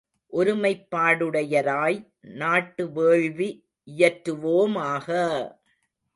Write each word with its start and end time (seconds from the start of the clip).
ஒருமைப்பாடுடையராய் 0.33 1.99
நாட்டு 2.33 2.85
வேள்வி 2.91 3.49
இயற்றுவோமாக! 3.87 5.07